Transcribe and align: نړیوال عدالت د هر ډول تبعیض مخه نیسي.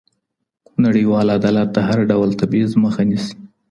نړیوال 0.85 1.27
عدالت 1.37 1.69
د 1.73 1.77
هر 1.87 1.99
ډول 2.09 2.29
تبعیض 2.41 2.71
مخه 2.83 3.01
نیسي. 3.09 3.35